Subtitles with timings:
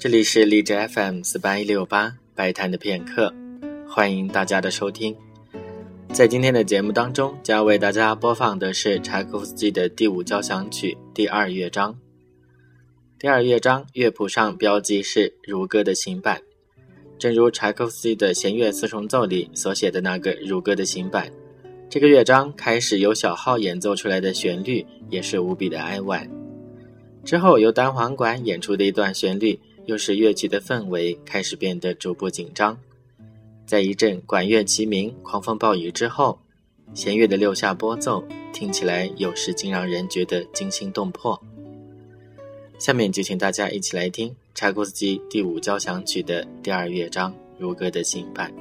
[0.00, 3.34] 这里是荔枝 FM 四八一六八白谈的片刻，
[3.88, 5.12] 欢迎大家的收听。
[6.12, 11.98] 在今天的节目当中，将为大家播放的是柴可夫斯基的第五交响曲第二乐章。
[13.18, 16.40] 第二乐章乐谱上标记是如歌的行板，
[17.18, 21.28] 正如柴可夫斯基的弦乐四重奏里所写的那个如歌的行板。
[21.90, 26.30] 这个乐章开始由小号演奏出来的旋律也是无比的哀婉，
[27.24, 29.58] 之后由单簧管演出的一段旋律。
[29.88, 32.78] 又是乐曲的氛围开始变得逐步紧张，
[33.64, 36.38] 在一阵管乐齐鸣、狂风暴雨之后，
[36.92, 41.42] 弦乐的六下拨奏听起来有时竟让人觉得惊心动魄。
[42.78, 48.52] 下面就请大家一起来听柴可夫斯基第五交响曲的第二乐章《如歌的新版》。